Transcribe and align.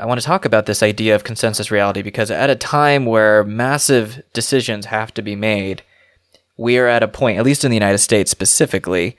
I 0.00 0.06
want 0.06 0.18
to 0.18 0.26
talk 0.26 0.46
about 0.46 0.64
this 0.64 0.82
idea 0.82 1.14
of 1.14 1.24
consensus 1.24 1.70
reality 1.70 2.00
because 2.00 2.30
at 2.30 2.48
a 2.48 2.56
time 2.56 3.04
where 3.04 3.44
massive 3.44 4.22
decisions 4.32 4.86
have 4.86 5.12
to 5.14 5.22
be 5.22 5.36
made, 5.36 5.82
we 6.56 6.78
are 6.78 6.86
at 6.86 7.02
a 7.02 7.08
point, 7.08 7.38
at 7.38 7.44
least 7.44 7.64
in 7.64 7.70
the 7.70 7.76
United 7.76 7.98
States 7.98 8.30
specifically. 8.30 9.18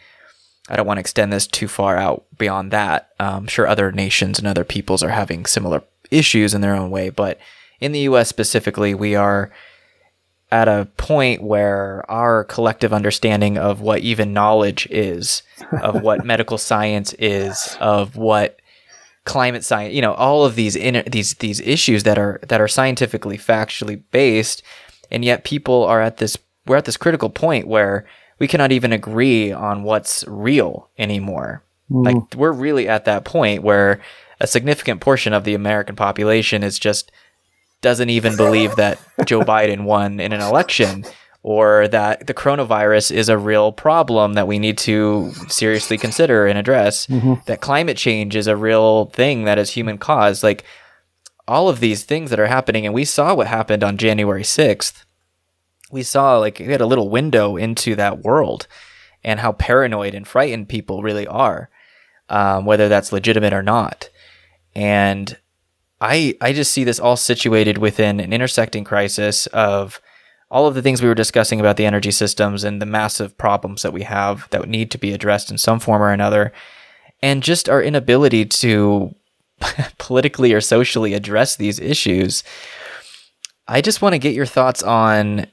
I 0.69 0.75
don't 0.75 0.87
want 0.87 0.97
to 0.97 1.01
extend 1.01 1.31
this 1.31 1.45
too 1.45 1.67
far 1.67 1.97
out 1.97 2.25
beyond 2.35 2.71
that. 2.71 3.11
Uh, 3.19 3.33
I'm 3.37 3.47
sure 3.47 3.67
other 3.67 3.91
nations 3.91 4.39
and 4.39 4.47
other 4.47 4.63
peoples 4.63 5.03
are 5.03 5.09
having 5.09 5.45
similar 5.45 5.83
issues 6.09 6.55
in 6.55 6.61
their 6.61 6.75
own 6.75 6.89
way, 6.89 7.09
but 7.11 7.39
in 7.79 7.91
the 7.91 7.99
US 8.01 8.29
specifically, 8.29 8.95
we 8.95 9.15
are 9.15 9.51
at 10.51 10.67
a 10.67 10.87
point 10.97 11.43
where 11.43 12.03
our 12.09 12.43
collective 12.43 12.91
understanding 12.91 13.57
of 13.57 13.81
what 13.81 14.01
even 14.01 14.33
knowledge 14.33 14.87
is, 14.89 15.43
of 15.83 16.01
what 16.01 16.25
medical 16.25 16.57
science 16.57 17.13
is, 17.13 17.77
of 17.79 18.15
what 18.15 18.60
climate 19.25 19.63
science, 19.63 19.93
you 19.93 20.01
know, 20.01 20.13
all 20.13 20.45
of 20.45 20.55
these 20.55 20.75
inter- 20.75 21.03
these 21.03 21.35
these 21.35 21.59
issues 21.61 22.03
that 22.03 22.17
are 22.17 22.39
that 22.47 22.61
are 22.61 22.67
scientifically 22.67 23.37
factually 23.37 24.01
based, 24.11 24.63
and 25.09 25.23
yet 25.23 25.43
people 25.43 25.83
are 25.83 26.01
at 26.01 26.17
this 26.17 26.37
we're 26.65 26.77
at 26.77 26.85
this 26.85 26.97
critical 26.97 27.29
point 27.29 27.67
where 27.67 28.05
we 28.39 28.47
cannot 28.47 28.71
even 28.71 28.91
agree 28.91 29.51
on 29.51 29.83
what's 29.83 30.23
real 30.27 30.89
anymore. 30.97 31.63
Mm. 31.91 32.05
Like 32.05 32.35
we're 32.35 32.51
really 32.51 32.87
at 32.87 33.05
that 33.05 33.25
point 33.25 33.63
where 33.63 34.01
a 34.39 34.47
significant 34.47 35.01
portion 35.01 35.33
of 35.33 35.43
the 35.43 35.53
American 35.53 35.95
population 35.95 36.63
is 36.63 36.79
just 36.79 37.11
doesn't 37.81 38.09
even 38.09 38.35
believe 38.35 38.75
that 38.75 38.99
Joe 39.25 39.41
Biden 39.45 39.83
won 39.83 40.19
in 40.19 40.33
an 40.33 40.41
election 40.41 41.05
or 41.43 41.87
that 41.87 42.27
the 42.27 42.33
coronavirus 42.33 43.11
is 43.11 43.27
a 43.27 43.37
real 43.37 43.71
problem 43.71 44.33
that 44.33 44.47
we 44.47 44.59
need 44.59 44.77
to 44.77 45.31
seriously 45.47 45.97
consider 45.97 46.45
and 46.45 46.57
address, 46.57 47.07
mm-hmm. 47.07 47.33
that 47.47 47.61
climate 47.61 47.97
change 47.97 48.35
is 48.35 48.47
a 48.47 48.55
real 48.55 49.05
thing 49.05 49.45
that 49.45 49.57
is 49.57 49.71
human 49.71 49.97
caused. 49.97 50.43
Like 50.43 50.63
all 51.47 51.67
of 51.67 51.79
these 51.79 52.03
things 52.03 52.29
that 52.29 52.39
are 52.39 52.47
happening, 52.47 52.85
and 52.85 52.93
we 52.93 53.05
saw 53.05 53.33
what 53.33 53.47
happened 53.47 53.83
on 53.83 53.97
January 53.97 54.43
6th. 54.43 55.03
We 55.91 56.03
saw 56.03 56.37
like 56.37 56.59
we 56.59 56.71
had 56.71 56.81
a 56.81 56.85
little 56.85 57.09
window 57.09 57.57
into 57.57 57.95
that 57.95 58.23
world 58.23 58.67
and 59.23 59.39
how 59.39 59.51
paranoid 59.51 60.13
and 60.13 60.27
frightened 60.27 60.69
people 60.69 61.01
really 61.01 61.27
are, 61.27 61.69
um, 62.29 62.65
whether 62.65 62.87
that's 62.87 63.11
legitimate 63.11 63.51
or 63.51 63.63
not. 63.63 64.09
And 64.75 65.37
I 65.99 66.35
I 66.39 66.53
just 66.53 66.71
see 66.71 66.83
this 66.83 66.99
all 66.99 67.17
situated 67.17 67.79
within 67.79 68.19
an 68.19 68.31
intersecting 68.31 68.83
crisis 68.83 69.47
of 69.47 69.99
all 70.51 70.67
of 70.67 70.75
the 70.75 70.81
things 70.81 71.01
we 71.01 71.07
were 71.07 71.15
discussing 71.15 71.61
about 71.61 71.77
the 71.77 71.85
energy 71.85 72.11
systems 72.11 72.65
and 72.65 72.81
the 72.81 72.85
massive 72.85 73.37
problems 73.37 73.81
that 73.81 73.93
we 73.93 74.03
have 74.03 74.49
that 74.49 74.67
need 74.67 74.91
to 74.91 74.97
be 74.97 75.13
addressed 75.13 75.49
in 75.49 75.57
some 75.57 75.79
form 75.79 76.01
or 76.01 76.11
another, 76.11 76.51
and 77.23 77.41
just 77.41 77.69
our 77.69 77.81
inability 77.81 78.45
to 78.45 79.15
politically 79.97 80.51
or 80.53 80.59
socially 80.59 81.13
address 81.13 81.55
these 81.55 81.79
issues. 81.79 82.43
I 83.65 83.79
just 83.79 84.01
want 84.01 84.13
to 84.13 84.19
get 84.19 84.35
your 84.35 84.45
thoughts 84.45 84.83
on 84.83 85.47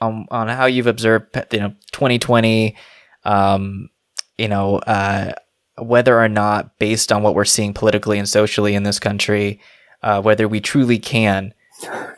on, 0.00 0.26
on 0.30 0.48
how 0.48 0.66
you've 0.66 0.86
observed, 0.86 1.26
you 1.52 1.60
know, 1.60 1.74
2020, 1.92 2.76
um, 3.24 3.88
you 4.36 4.48
know, 4.48 4.78
uh, 4.78 5.32
whether 5.78 6.18
or 6.18 6.28
not, 6.28 6.78
based 6.78 7.12
on 7.12 7.22
what 7.22 7.34
we're 7.34 7.44
seeing 7.44 7.72
politically 7.72 8.18
and 8.18 8.28
socially 8.28 8.74
in 8.74 8.82
this 8.82 8.98
country, 8.98 9.60
uh, 10.02 10.20
whether 10.20 10.46
we 10.46 10.60
truly 10.60 10.98
can 10.98 11.54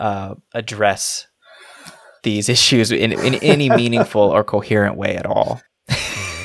uh, 0.01 0.35
address 0.53 1.27
these 2.23 2.49
issues 2.49 2.91
in, 2.93 3.13
in 3.13 3.35
any 3.37 3.69
meaningful 3.71 4.23
or 4.23 4.45
coherent 4.45 4.97
way 4.97 5.17
at 5.17 5.27
all. 5.27 5.61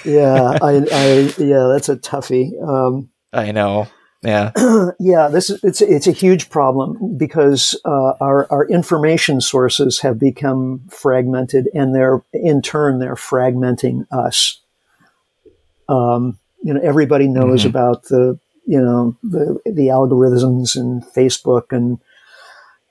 yeah, 0.05 0.58
I, 0.61 0.86
I, 0.91 1.33
yeah, 1.38 1.67
that's 1.72 1.89
a 1.89 1.97
toughie. 1.97 2.52
Um, 2.61 3.09
I 3.33 3.52
know. 3.52 3.88
Yeah, 4.23 4.52
yeah. 4.99 5.30
This 5.30 5.49
is 5.49 5.64
it's 5.64 5.81
it's 5.81 6.05
a 6.05 6.11
huge 6.11 6.52
problem 6.52 7.17
because 7.17 7.80
uh, 7.86 8.14
our 8.22 8.47
our 8.52 8.67
information 8.67 9.42
sources 9.42 9.99
have 10.02 10.19
become 10.19 10.81
fragmented, 10.89 11.67
and 11.73 11.95
they're 11.95 12.22
in 12.31 12.61
turn 12.61 12.99
they're 12.99 13.16
fragmenting 13.16 14.05
us. 14.11 14.61
Um, 15.89 16.38
you 16.64 16.71
know, 16.71 16.82
everybody 16.83 17.27
knows 17.27 17.61
mm-hmm. 17.61 17.70
about 17.70 18.03
the 18.03 18.39
you 18.67 18.80
know 18.80 19.17
the 19.23 19.59
the 19.65 19.88
algorithms 19.88 20.76
and 20.76 21.03
Facebook 21.03 21.71
and 21.76 21.98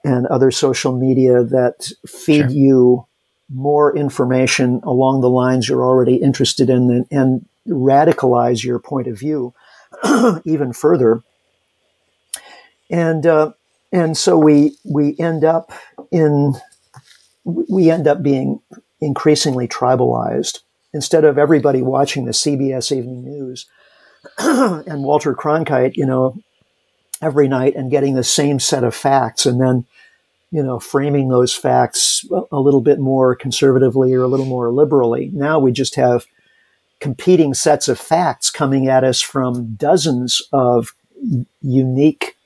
and 0.04 0.26
other 0.26 0.50
social 0.50 0.96
media 0.96 1.42
that 1.44 1.90
feed 2.06 2.42
sure. 2.42 2.50
you 2.50 3.06
more 3.52 3.96
information 3.96 4.80
along 4.84 5.20
the 5.20 5.30
lines 5.30 5.68
you're 5.68 5.84
already 5.84 6.16
interested 6.16 6.70
in 6.70 6.90
and, 6.90 7.06
and 7.10 7.46
radicalize 7.68 8.64
your 8.64 8.78
point 8.78 9.06
of 9.06 9.18
view 9.18 9.52
even 10.44 10.72
further. 10.72 11.22
And 12.90 13.26
uh, 13.26 13.52
and 13.92 14.16
so 14.16 14.38
we 14.38 14.76
we 14.84 15.16
end 15.18 15.44
up 15.44 15.72
in 16.10 16.54
we 17.44 17.90
end 17.90 18.06
up 18.06 18.22
being 18.22 18.60
increasingly 19.00 19.68
tribalized. 19.68 20.60
Instead 20.92 21.24
of 21.24 21.38
everybody 21.38 21.82
watching 21.82 22.24
the 22.24 22.32
CBS 22.32 22.90
Evening 22.90 23.22
News 23.22 23.66
and 24.38 25.04
Walter 25.04 25.34
Cronkite, 25.34 25.96
you 25.96 26.04
know, 26.04 26.36
every 27.22 27.48
night 27.48 27.75
and 27.75 27.91
getting 27.91 28.14
the 28.14 28.25
same 28.25 28.58
set 28.58 28.84
of 28.84 28.94
facts 28.94 29.47
and 29.47 29.60
then 29.60 29.84
you 30.50 30.62
know 30.62 30.81
framing 30.81 31.28
those 31.28 31.54
facts 31.54 32.25
a 32.50 32.60
little 32.60 32.81
bit 32.81 32.98
more 32.98 33.34
conservatively 33.34 34.12
or 34.14 34.22
a 34.22 34.28
little 34.28 34.47
more 34.47 34.70
liberally. 34.70 35.30
Now 35.32 35.59
we 35.59 35.72
just 35.72 35.94
have 35.94 36.26
competing 36.98 37.54
sets 37.54 37.88
of 37.88 37.98
facts 37.98 38.50
coming 38.50 38.88
at 38.88 39.04
us 39.04 39.20
from 39.20 39.75
dozens 39.75 40.42
of 40.53 40.94
unique 41.62 42.36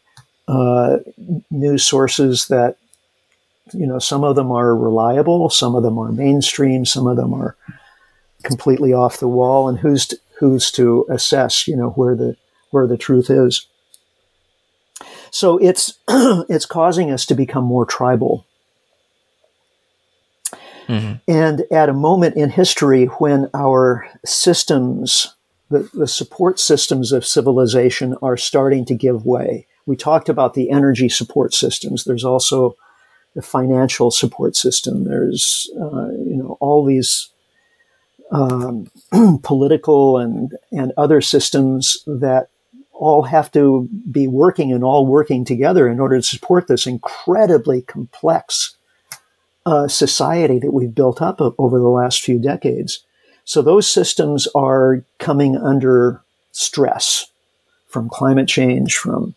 uh, 0.46 0.98
news 1.50 1.84
sources 1.84 2.48
that 2.48 2.76
you 3.72 3.86
know 3.86 3.98
some 3.98 4.24
of 4.24 4.36
them 4.36 4.52
are 4.52 4.76
reliable 4.76 5.48
some 5.48 5.74
of 5.74 5.82
them 5.82 5.98
are 5.98 6.12
mainstream 6.12 6.84
some 6.84 7.06
of 7.06 7.16
them 7.16 7.32
are 7.32 7.56
completely 8.42 8.92
off 8.92 9.20
the 9.20 9.28
wall 9.28 9.68
and 9.68 9.78
who's 9.78 10.06
to, 10.06 10.18
who's 10.38 10.70
to 10.70 11.06
assess 11.08 11.66
you 11.66 11.74
know 11.74 11.90
where 11.90 12.14
the 12.14 12.36
where 12.72 12.86
the 12.86 12.98
truth 12.98 13.30
is 13.30 13.66
so 15.34 15.58
it's 15.58 15.98
it's 16.08 16.64
causing 16.64 17.10
us 17.10 17.26
to 17.26 17.34
become 17.34 17.64
more 17.64 17.84
tribal. 17.84 18.46
Mm-hmm. 20.86 21.14
And 21.26 21.64
at 21.72 21.88
a 21.88 21.92
moment 21.92 22.36
in 22.36 22.50
history 22.50 23.06
when 23.06 23.50
our 23.52 24.08
systems, 24.24 25.34
the, 25.70 25.90
the 25.92 26.06
support 26.06 26.60
systems 26.60 27.10
of 27.10 27.26
civilization 27.26 28.14
are 28.22 28.36
starting 28.36 28.84
to 28.84 28.94
give 28.94 29.26
way. 29.26 29.66
We 29.86 29.96
talked 29.96 30.28
about 30.28 30.54
the 30.54 30.70
energy 30.70 31.08
support 31.08 31.52
systems. 31.52 32.04
There's 32.04 32.24
also 32.24 32.76
the 33.34 33.42
financial 33.42 34.12
support 34.12 34.54
system. 34.54 35.02
There's, 35.02 35.68
uh, 35.74 36.10
you 36.10 36.36
know, 36.36 36.56
all 36.60 36.84
these 36.84 37.30
um, 38.30 38.88
political 39.42 40.16
and, 40.16 40.52
and 40.70 40.92
other 40.96 41.20
systems 41.20 42.04
that 42.06 42.50
all 43.04 43.22
have 43.24 43.52
to 43.52 43.86
be 44.10 44.26
working 44.26 44.72
and 44.72 44.82
all 44.82 45.06
working 45.06 45.44
together 45.44 45.86
in 45.88 46.00
order 46.00 46.16
to 46.16 46.22
support 46.22 46.68
this 46.68 46.86
incredibly 46.86 47.82
complex 47.82 48.76
uh, 49.66 49.86
society 49.88 50.58
that 50.58 50.72
we've 50.72 50.94
built 50.94 51.20
up 51.20 51.38
over 51.40 51.78
the 51.78 51.88
last 51.88 52.22
few 52.22 52.38
decades. 52.38 53.04
So 53.44 53.60
those 53.60 53.86
systems 53.86 54.48
are 54.54 55.04
coming 55.18 55.54
under 55.54 56.22
stress 56.52 57.30
from 57.88 58.08
climate 58.08 58.48
change, 58.48 58.96
from 58.96 59.34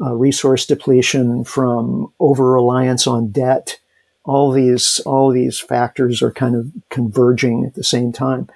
uh, 0.00 0.14
resource 0.14 0.64
depletion, 0.64 1.44
from 1.44 2.10
over 2.18 2.52
reliance 2.52 3.06
on 3.06 3.28
debt. 3.28 3.78
All 4.24 4.52
these 4.52 5.00
all 5.04 5.30
these 5.30 5.60
factors 5.60 6.22
are 6.22 6.32
kind 6.32 6.56
of 6.56 6.72
converging 6.88 7.64
at 7.66 7.74
the 7.74 7.84
same 7.84 8.10
time. 8.10 8.48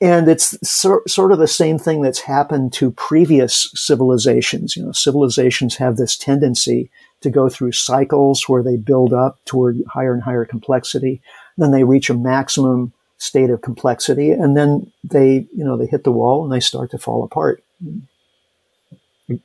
And 0.00 0.28
it's 0.28 0.58
so, 0.68 1.00
sort 1.06 1.32
of 1.32 1.38
the 1.38 1.46
same 1.46 1.78
thing 1.78 2.02
that's 2.02 2.20
happened 2.20 2.72
to 2.74 2.90
previous 2.90 3.70
civilizations. 3.74 4.76
You 4.76 4.84
know, 4.84 4.92
civilizations 4.92 5.76
have 5.76 5.96
this 5.96 6.16
tendency 6.18 6.90
to 7.22 7.30
go 7.30 7.48
through 7.48 7.72
cycles 7.72 8.46
where 8.46 8.62
they 8.62 8.76
build 8.76 9.14
up 9.14 9.38
toward 9.46 9.78
higher 9.88 10.12
and 10.12 10.22
higher 10.22 10.44
complexity. 10.44 11.22
Then 11.56 11.70
they 11.70 11.84
reach 11.84 12.10
a 12.10 12.14
maximum 12.14 12.92
state 13.16 13.48
of 13.48 13.62
complexity, 13.62 14.30
and 14.30 14.54
then 14.54 14.92
they, 15.02 15.46
you 15.56 15.64
know, 15.64 15.78
they 15.78 15.86
hit 15.86 16.04
the 16.04 16.12
wall 16.12 16.44
and 16.44 16.52
they 16.52 16.60
start 16.60 16.90
to 16.90 16.98
fall 16.98 17.24
apart. 17.24 17.62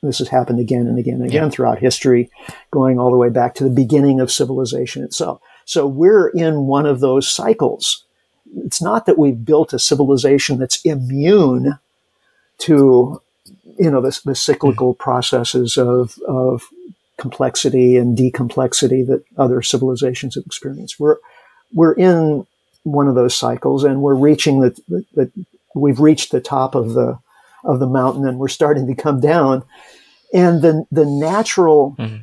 This 0.02 0.18
has 0.18 0.28
happened 0.28 0.60
again 0.60 0.86
and 0.86 0.98
again 0.98 1.14
and 1.14 1.24
again 1.24 1.44
yeah. 1.44 1.48
throughout 1.48 1.78
history, 1.78 2.30
going 2.70 2.98
all 2.98 3.10
the 3.10 3.16
way 3.16 3.30
back 3.30 3.54
to 3.54 3.64
the 3.64 3.70
beginning 3.70 4.20
of 4.20 4.30
civilization 4.30 5.02
itself. 5.02 5.40
So 5.64 5.86
we're 5.86 6.28
in 6.28 6.66
one 6.66 6.84
of 6.84 7.00
those 7.00 7.30
cycles 7.30 8.04
it's 8.56 8.82
not 8.82 9.06
that 9.06 9.18
we've 9.18 9.44
built 9.44 9.72
a 9.72 9.78
civilization 9.78 10.58
that's 10.58 10.80
immune 10.84 11.78
to 12.58 13.20
you 13.78 13.90
know 13.90 14.00
the, 14.00 14.20
the 14.24 14.34
cyclical 14.34 14.94
mm-hmm. 14.94 15.02
processes 15.02 15.76
of 15.76 16.18
of 16.28 16.62
complexity 17.18 17.96
and 17.96 18.16
decomplexity 18.16 19.06
that 19.06 19.24
other 19.36 19.62
civilizations 19.62 20.34
have 20.34 20.44
experienced. 20.46 20.98
We're 20.98 21.18
we're 21.72 21.94
in 21.94 22.46
one 22.84 23.08
of 23.08 23.14
those 23.14 23.34
cycles, 23.34 23.84
and 23.84 24.02
we're 24.02 24.14
reaching 24.14 24.60
the, 24.60 24.70
the, 24.88 25.04
the 25.14 25.30
we've 25.74 26.00
reached 26.00 26.32
the 26.32 26.40
top 26.40 26.74
of 26.74 26.94
the 26.94 27.18
of 27.64 27.78
the 27.78 27.86
mountain, 27.86 28.26
and 28.26 28.38
we're 28.38 28.48
starting 28.48 28.86
to 28.86 28.94
come 28.94 29.20
down. 29.20 29.64
And 30.34 30.62
the, 30.62 30.86
the 30.90 31.04
natural 31.04 31.94
mm-hmm. 31.98 32.22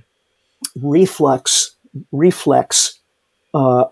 reflex, 0.89 1.75
reflex, 2.11 2.99
uh, 3.53 3.85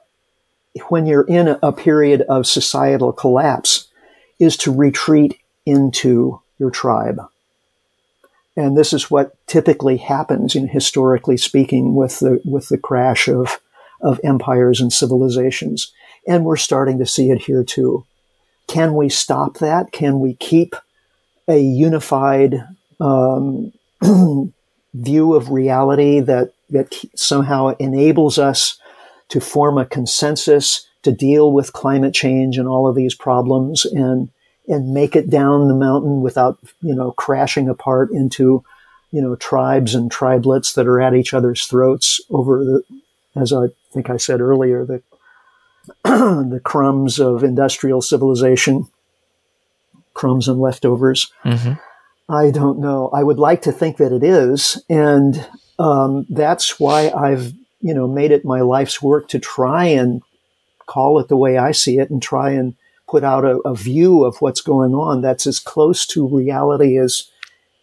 when 0.90 1.06
you're 1.06 1.28
in 1.28 1.58
a, 1.62 1.72
period 1.72 2.22
of 2.24 2.46
societal 2.46 3.12
collapse 3.12 3.88
is 4.40 4.56
to 4.58 4.74
retreat 4.74 5.40
into 5.66 6.42
your 6.60 6.70
tribe. 6.70 7.20
And 8.56 8.76
this 8.76 8.94
is 8.94 9.12
what 9.12 9.36
typically 9.48 9.98
happens 9.98 10.56
in 10.56 10.68
historically 10.68 11.38
speaking 11.38 11.96
with 11.96 12.20
the, 12.20 12.42
with 12.46 12.70
the 12.70 12.78
crash 12.78 13.28
of, 13.28 13.60
of 14.02 14.20
empires 14.24 14.82
and 14.82 14.92
civilizations. 14.92 15.92
And 16.28 16.44
we're 16.44 16.58
starting 16.58 17.00
to 17.00 17.06
see 17.06 17.30
it 17.30 17.44
here 17.44 17.64
too. 17.64 18.06
Can 18.68 18.96
we 18.96 19.10
stop 19.10 19.60
that? 19.60 19.92
Can 19.92 20.20
we 20.20 20.34
keep 20.36 20.76
a 21.48 21.60
unified 21.60 22.66
um, 23.00 23.72
view 24.94 25.34
of 25.34 25.50
reality 25.50 26.20
that 26.20 26.52
that 26.70 26.94
somehow 27.16 27.70
enables 27.80 28.38
us 28.38 28.78
to 29.30 29.40
form 29.40 29.78
a 29.78 29.86
consensus 29.86 30.88
to 31.04 31.12
deal 31.12 31.52
with 31.52 31.74
climate 31.74 32.14
change 32.14 32.58
and 32.58 32.68
all 32.68 32.88
of 32.88 32.96
these 32.96 33.16
problems 33.16 33.86
and 33.86 34.30
and 34.70 34.94
make 34.94 35.16
it 35.16 35.30
down 35.30 35.68
the 35.68 35.76
mountain 35.76 36.22
without 36.22 36.60
you 36.82 36.94
know 36.94 37.12
crashing 37.12 37.70
apart 37.70 38.12
into 38.12 38.64
you 39.12 39.22
know 39.22 39.36
tribes 39.36 39.96
and 39.96 40.12
tribelets 40.12 40.74
that 40.76 40.88
are 40.88 41.02
at 41.02 41.16
each 41.16 41.34
other's 41.34 41.66
throats 41.66 42.20
over 42.30 42.64
the 42.64 42.84
as 43.36 43.54
I 43.54 43.68
think 43.94 44.10
I 44.10 44.18
said 44.18 44.42
earlier 44.42 44.86
the 44.86 45.02
the 46.04 46.62
crumbs 46.64 47.20
of 47.20 47.44
industrial 47.44 48.02
civilization 48.02 48.88
crumbs 50.14 50.48
and 50.48 50.60
leftovers 50.60 51.32
mm-hmm. 51.46 51.74
I 52.30 52.52
don't 52.52 52.80
know. 52.80 53.10
I 53.14 53.24
would 53.24 53.40
like 53.40 53.62
to 53.64 53.72
think 53.72 53.98
that 53.98 54.12
it 54.12 54.24
is, 54.24 54.84
and 54.90 55.48
um, 55.80 56.26
that's 56.30 56.80
why 56.80 57.10
I've 57.10 57.54
you 57.82 57.94
know 57.94 58.08
made 58.08 58.32
it 58.32 58.46
my 58.46 58.62
life's 58.62 59.02
work 59.02 59.28
to 59.30 59.40
try 59.40 59.86
and 59.86 60.22
call 60.86 61.20
it 61.20 61.28
the 61.28 61.38
way 61.38 61.58
I 61.58 61.72
see 61.72 62.00
it, 62.00 62.10
and 62.10 62.22
try 62.22 62.52
and 62.52 62.76
put 63.08 63.24
out 63.24 63.46
a, 63.46 63.58
a 63.60 63.76
view 63.76 64.24
of 64.24 64.38
what's 64.42 64.62
going 64.62 64.94
on 64.94 65.22
that's 65.22 65.48
as 65.48 65.60
close 65.60 66.06
to 66.08 66.28
reality 66.28 66.98
as 66.98 67.30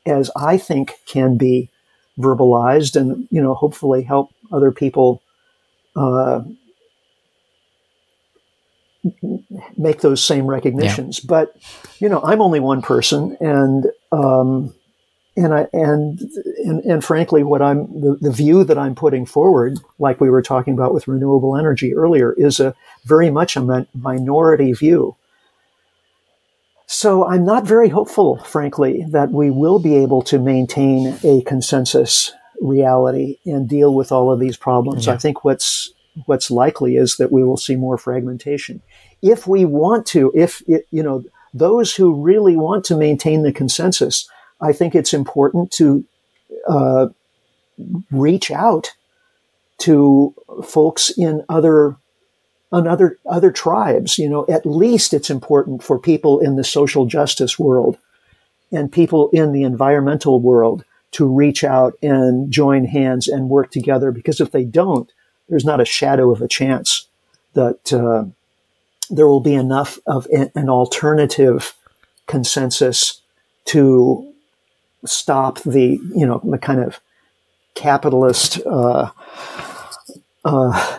as 0.06 0.30
I 0.36 0.58
think 0.58 0.92
can 1.06 1.36
be 1.36 1.70
verbalized, 2.18 2.96
and 2.96 3.26
you 3.30 3.42
know 3.42 3.54
hopefully 3.54 4.02
help 4.02 4.32
other 4.52 4.70
people. 4.70 5.22
Uh, 5.96 6.42
make 9.76 10.00
those 10.00 10.24
same 10.24 10.46
recognitions. 10.46 11.20
Yeah. 11.22 11.28
But 11.28 11.56
you 11.98 12.08
know, 12.08 12.22
I'm 12.22 12.40
only 12.40 12.60
one 12.60 12.82
person, 12.82 13.36
and 13.40 13.86
um, 14.12 14.74
and 15.36 15.54
I 15.54 15.66
and, 15.72 16.20
and 16.64 16.84
and 16.84 17.04
frankly, 17.04 17.42
what 17.42 17.62
I'm 17.62 18.00
the, 18.00 18.16
the 18.20 18.30
view 18.30 18.64
that 18.64 18.78
I'm 18.78 18.94
putting 18.94 19.26
forward, 19.26 19.78
like 19.98 20.20
we 20.20 20.30
were 20.30 20.42
talking 20.42 20.74
about 20.74 20.94
with 20.94 21.08
renewable 21.08 21.56
energy 21.56 21.94
earlier, 21.94 22.32
is 22.34 22.60
a 22.60 22.74
very 23.04 23.30
much 23.30 23.56
a 23.56 23.86
minority 23.94 24.72
view. 24.72 25.16
So 26.86 27.26
I'm 27.26 27.44
not 27.44 27.66
very 27.66 27.88
hopeful, 27.88 28.38
frankly, 28.44 29.04
that 29.10 29.30
we 29.30 29.50
will 29.50 29.78
be 29.78 29.96
able 29.96 30.22
to 30.22 30.38
maintain 30.38 31.18
a 31.24 31.42
consensus 31.42 32.32
reality 32.60 33.38
and 33.44 33.68
deal 33.68 33.94
with 33.94 34.12
all 34.12 34.30
of 34.30 34.38
these 34.38 34.56
problems. 34.56 35.06
Yeah. 35.06 35.14
I 35.14 35.16
think 35.16 35.44
what's 35.44 35.92
what's 36.26 36.50
likely 36.50 36.96
is 36.96 37.16
that 37.16 37.32
we 37.32 37.42
will 37.42 37.56
see 37.56 37.74
more 37.74 37.98
fragmentation. 37.98 38.82
If 39.22 39.46
we 39.46 39.64
want 39.64 40.06
to, 40.08 40.30
if 40.34 40.62
it, 40.68 40.86
you 40.90 41.02
know, 41.02 41.24
those 41.52 41.94
who 41.94 42.14
really 42.14 42.56
want 42.56 42.84
to 42.86 42.96
maintain 42.96 43.42
the 43.42 43.52
consensus, 43.52 44.28
I 44.64 44.72
think 44.72 44.94
it's 44.94 45.12
important 45.12 45.70
to 45.72 46.04
uh, 46.68 47.08
reach 48.10 48.50
out 48.50 48.92
to 49.78 50.34
folks 50.64 51.10
in 51.16 51.44
other 51.48 51.96
on 52.72 52.88
other 52.88 53.18
other 53.26 53.52
tribes. 53.52 54.18
You 54.18 54.28
know, 54.28 54.46
at 54.48 54.66
least 54.66 55.12
it's 55.12 55.30
important 55.30 55.82
for 55.82 55.98
people 55.98 56.40
in 56.40 56.56
the 56.56 56.64
social 56.64 57.06
justice 57.06 57.58
world 57.58 57.98
and 58.72 58.90
people 58.90 59.30
in 59.32 59.52
the 59.52 59.62
environmental 59.62 60.40
world 60.40 60.84
to 61.12 61.26
reach 61.26 61.62
out 61.62 61.94
and 62.02 62.50
join 62.50 62.84
hands 62.84 63.28
and 63.28 63.48
work 63.48 63.70
together. 63.70 64.10
Because 64.10 64.40
if 64.40 64.50
they 64.50 64.64
don't, 64.64 65.12
there's 65.48 65.64
not 65.64 65.80
a 65.80 65.84
shadow 65.84 66.32
of 66.32 66.42
a 66.42 66.48
chance 66.48 67.06
that 67.52 67.92
uh, 67.92 68.24
there 69.10 69.28
will 69.28 69.40
be 69.40 69.54
enough 69.54 69.98
of 70.06 70.26
an 70.32 70.68
alternative 70.68 71.74
consensus 72.26 73.20
to 73.66 74.33
stop 75.06 75.60
the 75.62 76.00
you 76.14 76.26
know 76.26 76.40
the 76.44 76.58
kind 76.58 76.80
of 76.80 77.00
capitalist 77.74 78.60
uh, 78.66 79.10
uh, 80.44 80.98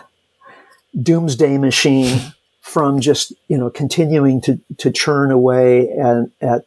doomsday 1.00 1.58
machine 1.58 2.20
from 2.60 3.00
just 3.00 3.32
you 3.48 3.56
know 3.56 3.70
continuing 3.70 4.40
to 4.40 4.60
to 4.78 4.90
churn 4.90 5.30
away 5.30 5.90
at, 5.90 6.24
at 6.40 6.64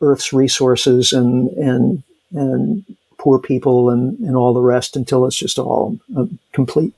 Earth's 0.00 0.32
resources 0.32 1.12
and 1.12 1.48
and 1.50 2.02
and 2.32 2.84
poor 3.18 3.38
people 3.38 3.90
and 3.90 4.18
and 4.20 4.36
all 4.36 4.52
the 4.52 4.60
rest 4.60 4.96
until 4.96 5.26
it's 5.26 5.36
just 5.36 5.58
all 5.58 5.98
a 6.16 6.28
complete 6.52 6.92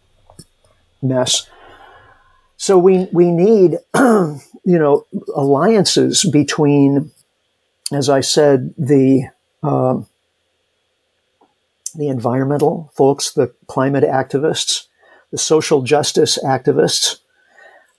mess. 1.03 1.49
So 2.57 2.77
we 2.79 3.09
we 3.13 3.31
need 3.31 3.79
you 3.95 4.39
know 4.65 5.07
alliances 5.35 6.29
between, 6.31 7.13
as 7.93 8.09
I 8.09 8.21
said, 8.21 8.75
the 8.77 9.29
um, 9.63 10.07
the 11.95 12.09
environmental 12.09 12.91
folks, 12.95 13.33
the 13.33 13.53
climate 13.67 14.05
activists, 14.05 14.87
the 15.31 15.39
social 15.39 15.83
justice 15.83 16.39
activists, 16.45 17.19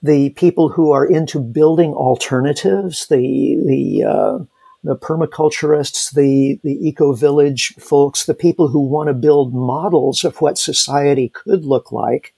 the 0.02 0.30
people 0.30 0.70
who 0.70 0.90
are 0.92 1.04
into 1.04 1.38
building 1.38 1.92
alternatives, 1.92 3.06
the 3.08 3.60
the 3.66 4.04
uh, 4.04 4.38
the 4.82 4.96
permaculturists, 4.96 6.12
the 6.14 6.58
the 6.64 6.88
eco 6.88 7.12
village 7.12 7.74
folks, 7.78 8.24
the 8.24 8.34
people 8.34 8.68
who 8.68 8.80
want 8.80 9.08
to 9.08 9.14
build 9.14 9.52
models 9.52 10.24
of 10.24 10.40
what 10.40 10.56
society 10.56 11.28
could 11.28 11.64
look 11.64 11.92
like. 11.92 12.34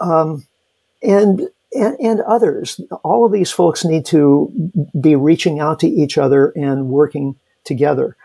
Um, 0.00 0.44
and, 1.04 1.48
and, 1.72 1.96
and 2.00 2.20
others. 2.22 2.80
All 3.02 3.24
of 3.24 3.32
these 3.32 3.50
folks 3.50 3.84
need 3.84 4.06
to 4.06 4.50
be 4.98 5.14
reaching 5.14 5.60
out 5.60 5.80
to 5.80 5.88
each 5.88 6.18
other 6.18 6.52
and 6.56 6.88
working 6.88 7.36
together. 7.64 8.16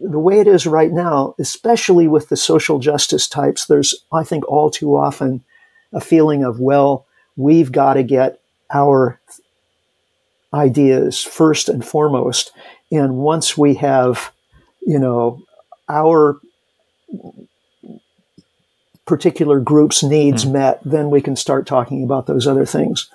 The 0.00 0.18
way 0.18 0.38
it 0.38 0.46
is 0.46 0.66
right 0.66 0.92
now, 0.92 1.34
especially 1.38 2.06
with 2.06 2.28
the 2.28 2.36
social 2.36 2.78
justice 2.78 3.28
types, 3.28 3.66
there's, 3.66 3.94
I 4.12 4.22
think, 4.22 4.48
all 4.48 4.70
too 4.70 4.96
often 4.96 5.42
a 5.92 6.00
feeling 6.00 6.44
of, 6.44 6.60
well, 6.60 7.06
we've 7.36 7.72
got 7.72 7.94
to 7.94 8.02
get 8.02 8.40
our 8.72 9.20
ideas 10.52 11.22
first 11.22 11.68
and 11.68 11.84
foremost. 11.84 12.52
And 12.90 13.16
once 13.16 13.58
we 13.58 13.74
have, 13.74 14.32
you 14.86 14.98
know, 14.98 15.42
our 15.88 16.40
particular 19.06 19.58
group's 19.58 20.02
needs 20.02 20.44
mm. 20.44 20.52
met, 20.52 20.80
then 20.84 21.10
we 21.10 21.20
can 21.20 21.34
start 21.34 21.66
talking 21.66 22.04
about 22.04 22.26
those 22.26 22.46
other 22.46 22.66
things. 22.66 23.08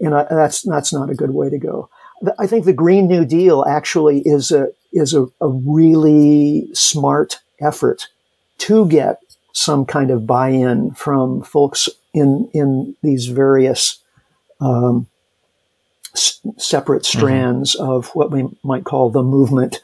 And 0.00 0.14
I, 0.14 0.24
that's 0.30 0.62
that's 0.62 0.92
not 0.92 1.10
a 1.10 1.14
good 1.14 1.30
way 1.30 1.50
to 1.50 1.58
go. 1.58 1.90
I 2.38 2.46
think 2.46 2.64
the 2.64 2.72
Green 2.72 3.06
New 3.06 3.24
Deal 3.24 3.64
actually 3.68 4.20
is 4.20 4.50
a 4.50 4.68
is 4.92 5.14
a, 5.14 5.26
a 5.40 5.48
really 5.48 6.68
smart 6.72 7.40
effort 7.60 8.08
to 8.58 8.86
get 8.88 9.20
some 9.52 9.84
kind 9.84 10.10
of 10.10 10.26
buy-in 10.26 10.92
from 10.92 11.42
folks 11.42 11.88
in 12.12 12.48
in 12.52 12.96
these 13.02 13.26
various 13.26 13.98
um, 14.60 15.06
s- 16.14 16.40
separate 16.56 17.02
mm-hmm. 17.02 17.18
strands 17.18 17.76
mm-hmm. 17.76 17.90
of 17.90 18.08
what 18.14 18.30
we 18.30 18.48
might 18.62 18.84
call 18.84 19.10
the 19.10 19.22
movement, 19.22 19.82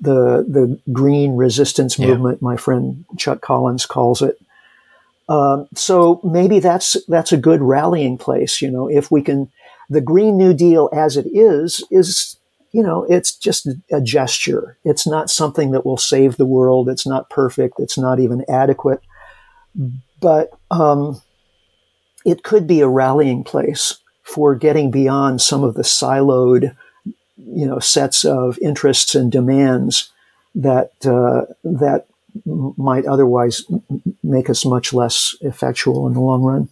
the 0.00 0.44
the 0.48 0.80
green 0.92 1.36
resistance 1.36 1.98
yeah. 1.98 2.08
movement. 2.08 2.42
My 2.42 2.56
friend 2.56 3.04
Chuck 3.16 3.40
Collins 3.40 3.86
calls 3.86 4.22
it, 4.22 4.38
um, 5.28 5.68
so 5.74 6.20
maybe 6.22 6.60
that's 6.60 6.96
that's 7.06 7.32
a 7.32 7.36
good 7.36 7.62
rallying 7.62 8.18
place. 8.18 8.62
You 8.62 8.70
know, 8.70 8.88
if 8.88 9.10
we 9.10 9.22
can, 9.22 9.50
the 9.90 10.00
Green 10.00 10.36
New 10.36 10.54
Deal 10.54 10.88
as 10.92 11.16
it 11.16 11.26
is 11.26 11.84
is 11.90 12.36
you 12.76 12.82
know 12.82 13.06
it's 13.08 13.34
just 13.34 13.66
a 13.90 14.02
gesture. 14.02 14.76
It's 14.84 15.06
not 15.06 15.30
something 15.30 15.70
that 15.70 15.86
will 15.86 15.96
save 15.96 16.36
the 16.36 16.44
world. 16.44 16.90
It's 16.90 17.06
not 17.06 17.30
perfect. 17.30 17.76
It's 17.78 17.96
not 17.96 18.20
even 18.20 18.44
adequate, 18.50 19.00
but 20.20 20.50
um, 20.70 21.22
it 22.26 22.42
could 22.42 22.66
be 22.66 22.82
a 22.82 22.88
rallying 22.88 23.44
place 23.44 23.98
for 24.24 24.54
getting 24.54 24.90
beyond 24.90 25.40
some 25.40 25.64
of 25.64 25.72
the 25.72 25.84
siloed, 25.84 26.76
you 27.38 27.66
know, 27.66 27.78
sets 27.78 28.26
of 28.26 28.58
interests 28.58 29.14
and 29.14 29.32
demands 29.32 30.12
that 30.54 30.92
uh, 31.06 31.50
that 31.64 32.08
might 32.44 33.06
otherwise 33.06 33.62
make 34.22 34.50
us 34.50 34.66
much 34.66 34.92
less 34.92 35.34
effectual 35.40 36.06
in 36.06 36.12
the 36.12 36.20
long 36.20 36.42
run. 36.42 36.68